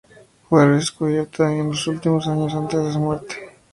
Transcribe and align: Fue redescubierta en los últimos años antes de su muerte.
Fue 0.49 0.65
redescubierta 0.65 1.53
en 1.55 1.67
los 1.69 1.85
últimos 1.85 2.25
años 2.27 2.55
antes 2.55 2.83
de 2.83 2.91
su 2.91 2.97
muerte. 2.99 3.35